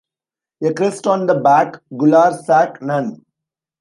[0.63, 3.23] A crest on the back; gular sac: none.